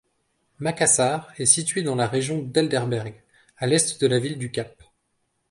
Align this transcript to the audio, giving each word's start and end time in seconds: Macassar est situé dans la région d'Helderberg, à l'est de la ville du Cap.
Macassar 0.57 1.31
est 1.37 1.45
situé 1.45 1.83
dans 1.83 1.93
la 1.93 2.07
région 2.07 2.41
d'Helderberg, 2.41 3.21
à 3.57 3.67
l'est 3.67 4.01
de 4.01 4.07
la 4.07 4.17
ville 4.17 4.39
du 4.39 4.49
Cap. 4.49 4.81